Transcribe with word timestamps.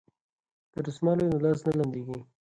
که 0.73 0.79
دستمال 0.85 1.17
وي 1.19 1.27
نو 1.31 1.37
لاس 1.43 1.59
نه 1.67 1.71
لمدیږي. 1.79 2.19